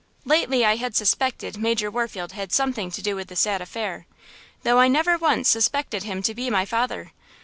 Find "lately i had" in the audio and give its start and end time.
0.25-0.95